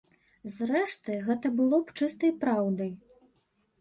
Зрэшты, 0.53 1.17
гэта 1.29 1.47
было 1.61 1.77
б 1.91 1.95
чыстай 1.99 2.31
праўдай. 2.45 2.91